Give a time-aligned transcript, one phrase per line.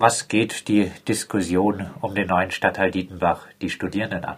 [0.00, 4.36] Was geht die Diskussion um den neuen Stadtteil Dietenbach die Studierenden an?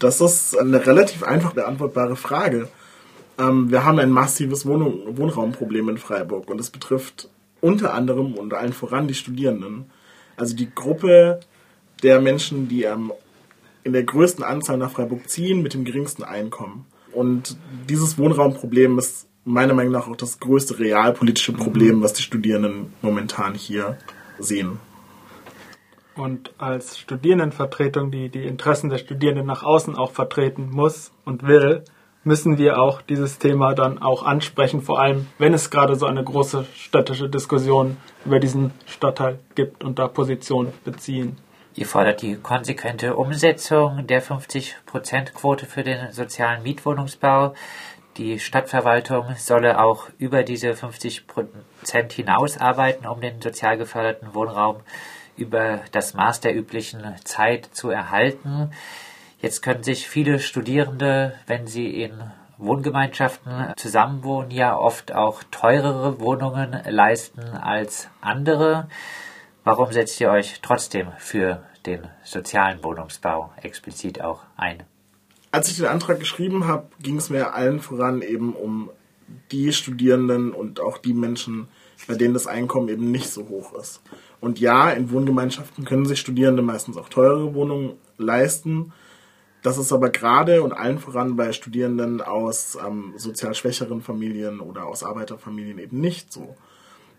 [0.00, 2.68] Das ist eine relativ einfach beantwortbare Frage.
[3.38, 7.28] Ähm, wir haben ein massives Wohnung Wohnraumproblem in Freiburg und es betrifft
[7.60, 9.84] unter anderem und allen voran die Studierenden.
[10.36, 11.38] Also die Gruppe
[12.02, 13.12] der Menschen, die ähm,
[13.84, 16.84] in der größten Anzahl nach Freiburg ziehen, mit dem geringsten Einkommen.
[17.12, 17.56] Und
[17.88, 23.54] dieses Wohnraumproblem ist meiner Meinung nach auch das größte realpolitische Problem, was die Studierenden momentan
[23.54, 23.98] hier
[24.40, 24.80] sehen.
[26.16, 31.84] Und als Studierendenvertretung, die die Interessen der Studierenden nach außen auch vertreten muss und will,
[32.24, 36.24] müssen wir auch dieses Thema dann auch ansprechen, vor allem wenn es gerade so eine
[36.24, 41.36] große städtische Diskussion über diesen Stadtteil gibt und da Position beziehen.
[41.74, 47.54] Ihr fordert die konsequente Umsetzung der 50-Prozent-Quote für den sozialen Mietwohnungsbau.
[48.16, 54.76] Die Stadtverwaltung solle auch über diese 50 Prozent hinaus arbeiten, um den sozial geförderten Wohnraum
[55.36, 58.70] über das Maß der üblichen Zeit zu erhalten.
[59.40, 62.12] Jetzt können sich viele Studierende, wenn sie in
[62.58, 68.88] Wohngemeinschaften zusammenwohnen, ja oft auch teurere Wohnungen leisten als andere.
[69.64, 74.84] Warum setzt ihr euch trotzdem für den sozialen Wohnungsbau explizit auch ein?
[75.50, 78.90] Als ich den Antrag geschrieben habe, ging es mir allen voran eben um
[79.50, 81.68] die Studierenden und auch die Menschen,
[82.06, 84.00] bei denen das Einkommen eben nicht so hoch ist.
[84.40, 88.92] Und ja, in Wohngemeinschaften können sich Studierende meistens auch teurere Wohnungen leisten.
[89.62, 94.86] Das ist aber gerade und allen voran bei Studierenden aus ähm, sozial schwächeren Familien oder
[94.86, 96.54] aus Arbeiterfamilien eben nicht so.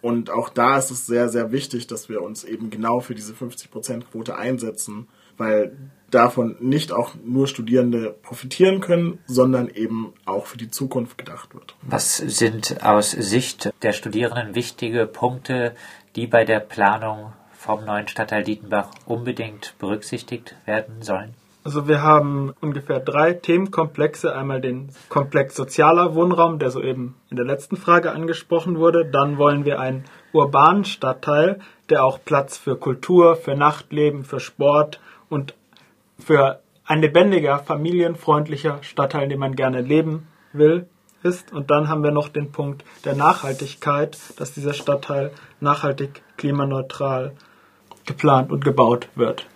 [0.00, 3.34] Und auch da ist es sehr, sehr wichtig, dass wir uns eben genau für diese
[3.34, 5.08] 50%-Quote einsetzen,
[5.40, 5.72] weil
[6.10, 11.74] davon nicht auch nur Studierende profitieren können, sondern eben auch für die Zukunft gedacht wird.
[11.82, 15.74] Was sind aus Sicht der Studierenden wichtige Punkte,
[16.16, 21.34] die bei der Planung vom neuen Stadtteil Dietenbach unbedingt berücksichtigt werden sollen?
[21.62, 24.34] Also wir haben ungefähr drei Themenkomplexe.
[24.34, 29.04] Einmal den Komplex sozialer Wohnraum, der soeben in der letzten Frage angesprochen wurde.
[29.04, 31.60] Dann wollen wir einen urbanen Stadtteil,
[31.90, 35.54] der auch Platz für Kultur, für Nachtleben, für Sport und
[36.18, 40.86] für ein lebendiger, familienfreundlicher Stadtteil, in dem man gerne leben will,
[41.22, 41.52] ist.
[41.52, 45.30] Und dann haben wir noch den Punkt der Nachhaltigkeit, dass dieser Stadtteil
[45.60, 47.32] nachhaltig klimaneutral
[48.06, 49.46] geplant und gebaut wird.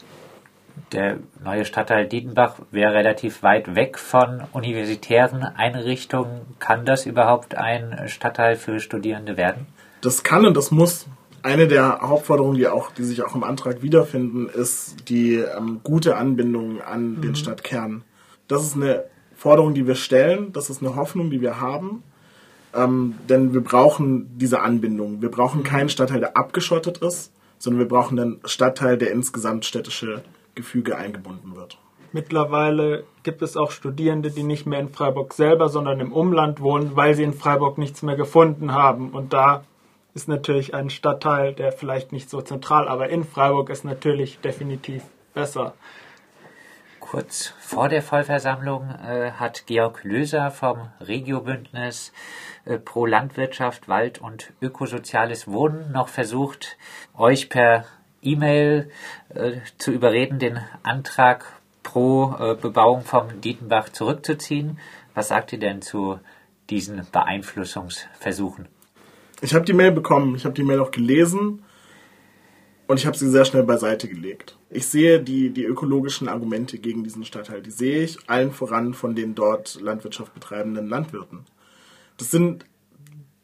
[0.92, 6.42] Der neue Stadtteil Dietenbach wäre relativ weit weg von universitären Einrichtungen.
[6.58, 9.66] Kann das überhaupt ein Stadtteil für Studierende werden?
[10.02, 11.06] Das kann und das muss.
[11.44, 16.16] Eine der Hauptforderungen, die, auch, die sich auch im Antrag wiederfinden, ist die ähm, gute
[16.16, 17.21] Anbindung an mhm.
[17.21, 18.03] den Stadtkern.
[18.49, 19.05] Das ist eine
[19.37, 22.03] Forderung, die wir stellen, das ist eine Hoffnung, die wir haben.
[22.75, 25.21] Ähm, denn wir brauchen diese Anbindung.
[25.21, 25.65] Wir brauchen mhm.
[25.65, 30.22] keinen Stadtteil, der abgeschottet ist, sondern wir brauchen einen Stadtteil, der insgesamt städtische
[30.55, 31.76] Gefüge eingebunden wird.
[32.12, 36.93] Mittlerweile gibt es auch Studierende, die nicht mehr in Freiburg selber, sondern im Umland wohnen,
[36.94, 39.11] weil sie in Freiburg nichts mehr gefunden haben.
[39.11, 39.65] Und da
[40.14, 45.02] ist natürlich ein Stadtteil, der vielleicht nicht so zentral, aber in Freiburg ist natürlich definitiv
[45.34, 45.75] besser.
[47.00, 52.12] Kurz vor der Vollversammlung äh, hat Georg Löser vom Regiobündnis
[52.64, 56.78] äh, pro Landwirtschaft, Wald und ökosoziales Wohnen noch versucht,
[57.16, 57.84] euch per
[58.22, 58.91] E-Mail
[59.34, 61.44] äh, zu überreden, den Antrag
[61.82, 64.78] pro äh, Bebauung vom Dietenbach zurückzuziehen.
[65.14, 66.19] Was sagt ihr denn zu
[66.70, 68.66] diesen Beeinflussungsversuchen?
[69.40, 71.62] Ich habe die Mail bekommen, ich habe die Mail auch gelesen
[72.86, 74.56] und ich habe sie sehr schnell beiseite gelegt.
[74.70, 79.14] Ich sehe die, die ökologischen Argumente gegen diesen Stadtteil, die sehe ich allen voran von
[79.14, 81.40] den dort Landwirtschaft betreibenden Landwirten.
[82.16, 82.64] Das sind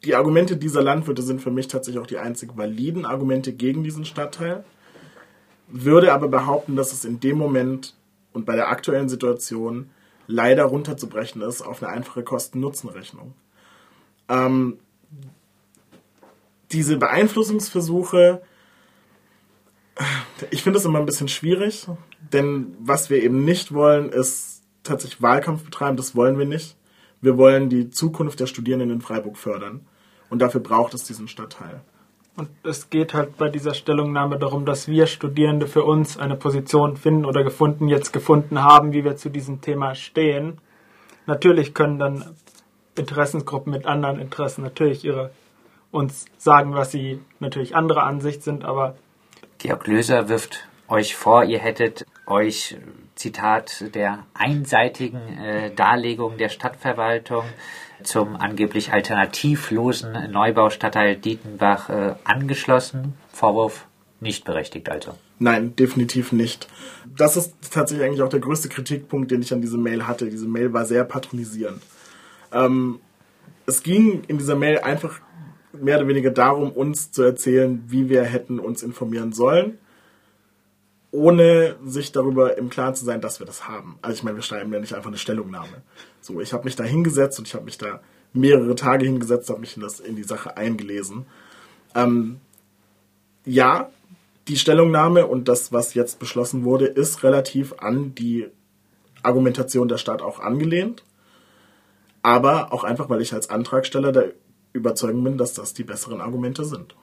[0.03, 4.05] die Argumente dieser Landwirte sind für mich tatsächlich auch die einzig validen Argumente gegen diesen
[4.05, 4.63] Stadtteil,
[5.67, 7.95] würde aber behaupten, dass es in dem Moment
[8.33, 9.89] und bei der aktuellen Situation
[10.27, 13.33] leider runterzubrechen ist auf eine einfache Kosten-Nutzen-Rechnung.
[14.29, 14.79] Ähm,
[16.71, 18.41] diese Beeinflussungsversuche,
[20.49, 21.87] ich finde es immer ein bisschen schwierig,
[22.33, 26.75] denn was wir eben nicht wollen, ist tatsächlich Wahlkampf betreiben, das wollen wir nicht.
[27.21, 29.85] Wir wollen die Zukunft der Studierenden in Freiburg fördern.
[30.29, 31.81] Und dafür braucht es diesen Stadtteil.
[32.35, 36.95] Und es geht halt bei dieser Stellungnahme darum, dass wir Studierende für uns eine Position
[36.95, 40.59] finden oder gefunden, jetzt gefunden haben, wie wir zu diesem Thema stehen.
[41.27, 42.35] Natürlich können dann
[42.95, 45.31] Interessensgruppen mit anderen Interessen natürlich ihre
[45.91, 48.95] uns sagen, was sie natürlich anderer Ansicht sind, aber
[49.57, 52.77] Georg Löser wirft euch vor, ihr hättet euch
[53.15, 57.43] Zitat der einseitigen äh, Darlegung der Stadtverwaltung
[58.03, 63.13] zum angeblich alternativlosen Neubaustadtteil Dietenbach äh, angeschlossen.
[63.31, 63.85] Vorwurf
[64.19, 65.13] nicht berechtigt also.
[65.39, 66.67] Nein, definitiv nicht.
[67.17, 70.29] Das ist tatsächlich eigentlich auch der größte Kritikpunkt, den ich an dieser Mail hatte.
[70.29, 71.81] Diese Mail war sehr patronisierend.
[72.51, 72.99] Ähm,
[73.65, 75.19] es ging in dieser Mail einfach
[75.81, 79.77] mehr oder weniger darum, uns zu erzählen, wie wir hätten uns informieren sollen,
[81.11, 83.97] ohne sich darüber im Klaren zu sein, dass wir das haben.
[84.01, 85.81] Also ich meine, wir schreiben ja nicht einfach eine Stellungnahme.
[86.21, 88.01] So, ich habe mich da hingesetzt und ich habe mich da
[88.33, 91.25] mehrere Tage hingesetzt, habe mich in, das, in die Sache eingelesen.
[91.95, 92.39] Ähm,
[93.45, 93.89] ja,
[94.47, 98.47] die Stellungnahme und das, was jetzt beschlossen wurde, ist relativ an die
[99.23, 101.03] Argumentation der Stadt auch angelehnt.
[102.23, 104.33] Aber auch einfach, weil ich als Antragsteller der
[104.73, 106.95] Überzeugung bin, dass das die besseren Argumente sind.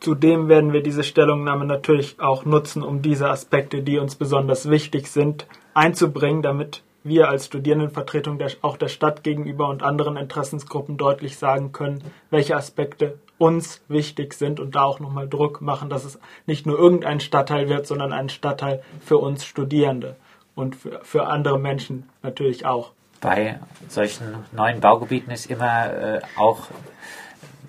[0.00, 5.08] Zudem werden wir diese Stellungnahme natürlich auch nutzen, um diese Aspekte, die uns besonders wichtig
[5.08, 11.36] sind, einzubringen, damit wir als Studierendenvertretung der, auch der Stadt gegenüber und anderen Interessensgruppen deutlich
[11.36, 16.18] sagen können, welche Aspekte uns wichtig sind und da auch nochmal Druck machen, dass es
[16.46, 20.16] nicht nur irgendein Stadtteil wird, sondern ein Stadtteil für uns Studierende
[20.54, 22.92] und für, für andere Menschen natürlich auch.
[23.20, 26.68] Bei solchen neuen Baugebieten ist immer äh, auch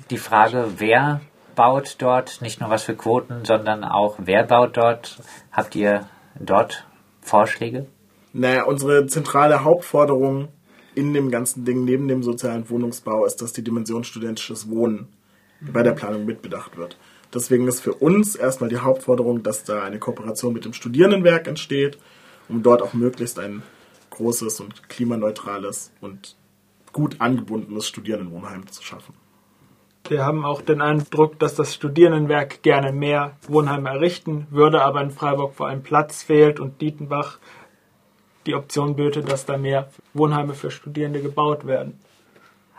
[0.09, 1.21] die Frage, wer
[1.55, 5.19] baut dort, nicht nur was für Quoten, sondern auch wer baut dort.
[5.51, 6.07] Habt ihr
[6.39, 6.85] dort
[7.21, 7.87] Vorschläge?
[8.31, 10.49] Naja, unsere zentrale Hauptforderung
[10.95, 15.07] in dem ganzen Ding neben dem sozialen Wohnungsbau ist, dass die Dimension studentisches Wohnen
[15.61, 16.97] bei der Planung mitbedacht wird.
[17.33, 21.97] Deswegen ist für uns erstmal die Hauptforderung, dass da eine Kooperation mit dem Studierendenwerk entsteht,
[22.47, 23.61] um dort auch möglichst ein
[24.19, 26.35] großes und klimaneutrales und
[26.91, 29.13] gut angebundenes Studierendenwohnheim zu schaffen.
[30.07, 35.11] Wir haben auch den Eindruck, dass das Studierendenwerk gerne mehr Wohnheime errichten würde, aber in
[35.11, 37.37] Freiburg vor allem Platz fehlt und Dietenbach
[38.45, 41.99] die Option böte, dass da mehr Wohnheime für Studierende gebaut werden.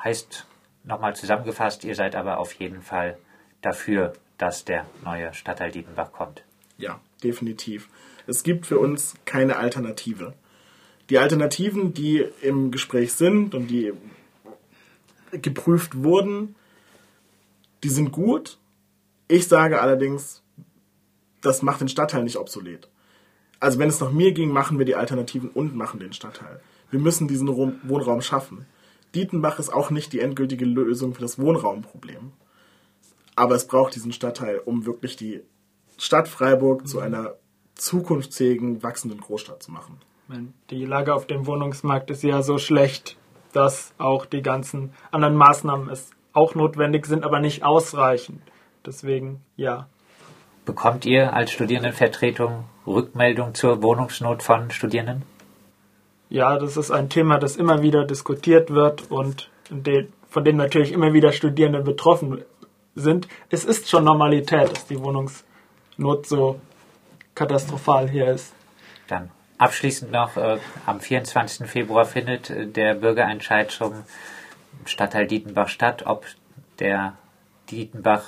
[0.02, 0.46] Heißt
[0.84, 3.16] nochmal zusammengefasst, ihr seid aber auf jeden Fall
[3.62, 6.42] dafür, dass der neue Stadtteil Dietenbach kommt.
[6.76, 7.88] Ja, definitiv.
[8.26, 10.34] Es gibt für uns keine Alternative.
[11.10, 13.92] Die Alternativen, die im Gespräch sind und die
[15.32, 16.54] geprüft wurden,
[17.82, 18.58] die sind gut.
[19.26, 20.42] Ich sage allerdings,
[21.40, 22.88] das macht den Stadtteil nicht obsolet.
[23.58, 26.60] Also wenn es nach mir ging, machen wir die Alternativen und machen den Stadtteil.
[26.90, 28.66] Wir müssen diesen Wohnraum schaffen.
[29.14, 32.32] Dietenbach ist auch nicht die endgültige Lösung für das Wohnraumproblem.
[33.34, 35.42] Aber es braucht diesen Stadtteil, um wirklich die
[35.98, 37.34] Stadt Freiburg zu einer
[37.74, 39.98] zukunftsfähigen, wachsenden Großstadt zu machen.
[40.70, 43.16] Die Lage auf dem Wohnungsmarkt ist ja so schlecht,
[43.52, 48.40] dass auch die ganzen anderen Maßnahmen es auch notwendig sind, aber nicht ausreichend.
[48.86, 49.88] Deswegen ja.
[50.64, 55.22] Bekommt ihr als Studierendenvertretung Rückmeldung zur Wohnungsnot von Studierenden?
[56.28, 59.50] Ja, das ist ein Thema, das immer wieder diskutiert wird und
[60.28, 62.44] von dem natürlich immer wieder Studierende betroffen
[62.94, 63.26] sind.
[63.48, 66.60] Es ist schon Normalität, dass die Wohnungsnot so
[67.34, 68.54] katastrophal hier ist.
[69.08, 69.30] Dann
[69.60, 71.68] abschließend noch, äh, am 24.
[71.68, 73.92] Februar findet äh, der Bürgerentscheid zum
[74.86, 76.24] Stadtteil Dietenbach statt, ob
[76.78, 77.14] der
[77.70, 78.24] Dietenbach,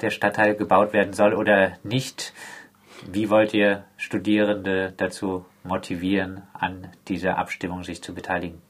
[0.00, 2.34] der Stadtteil gebaut werden soll oder nicht.
[3.10, 8.60] Wie wollt ihr Studierende dazu motivieren, an dieser Abstimmung sich zu beteiligen?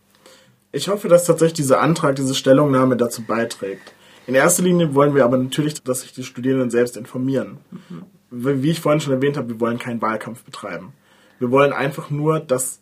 [0.71, 3.93] Ich hoffe, dass tatsächlich dieser Antrag, diese Stellungnahme dazu beiträgt.
[4.27, 7.59] In erster Linie wollen wir aber natürlich, dass sich die Studierenden selbst informieren.
[7.89, 8.05] Mhm.
[8.31, 10.93] Wie ich vorhin schon erwähnt habe, wir wollen keinen Wahlkampf betreiben.
[11.43, 12.81] Wir wollen einfach nur, dass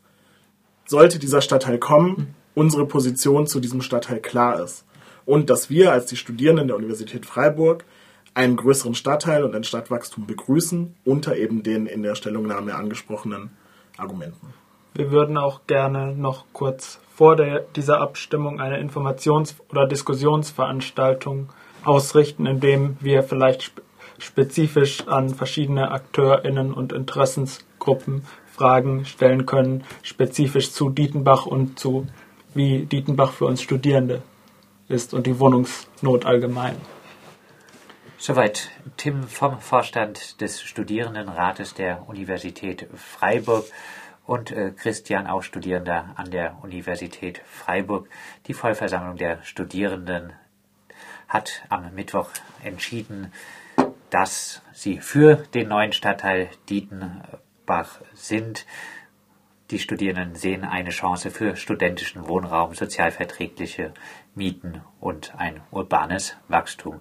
[0.84, 4.84] sollte dieser Stadtteil kommen, unsere Position zu diesem Stadtteil klar ist.
[5.24, 7.86] Und dass wir als die Studierenden der Universität Freiburg
[8.34, 13.48] einen größeren Stadtteil und ein Stadtwachstum begrüßen, unter eben den in der Stellungnahme angesprochenen
[13.96, 14.52] Argumenten.
[14.92, 21.48] Wir würden auch gerne noch kurz vor der, dieser Abstimmung eine Informations- oder Diskussionsveranstaltung
[21.82, 23.72] ausrichten, indem wir vielleicht
[24.18, 28.26] spezifisch an verschiedene AkteurInnen und Interessensgruppen
[28.60, 32.06] Fragen stellen können, spezifisch zu Dietenbach und zu
[32.52, 34.20] wie Dietenbach für uns Studierende
[34.86, 36.76] ist und die Wohnungsnot allgemein.
[38.18, 43.64] Soweit Tim vom Vorstand des Studierendenrates der Universität Freiburg
[44.26, 48.10] und äh, Christian, auch Studierender an der Universität Freiburg.
[48.46, 50.34] Die Vollversammlung der Studierenden
[51.28, 52.28] hat am Mittwoch
[52.62, 53.32] entschieden,
[54.10, 56.50] dass sie für den neuen Stadtteil
[57.70, 58.66] Dietenbach sind.
[59.70, 63.94] Die Studierenden sehen eine Chance für studentischen Wohnraum, sozialverträgliche
[64.34, 67.00] Mieten und ein urbanes Wachstum.